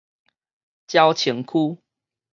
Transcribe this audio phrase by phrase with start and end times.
[0.87, 1.77] 鳥松區